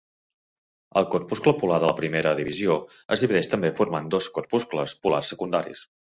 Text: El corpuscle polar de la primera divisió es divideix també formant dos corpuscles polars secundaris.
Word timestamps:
El 1.01 1.05
corpuscle 1.15 1.51
polar 1.63 1.75
de 1.83 1.87
la 1.91 1.95
primera 1.99 2.31
divisió 2.39 2.77
es 3.15 3.23
divideix 3.25 3.49
també 3.51 3.71
formant 3.81 4.09
dos 4.15 4.31
corpuscles 4.39 4.95
polars 5.05 5.31
secundaris. 5.35 5.83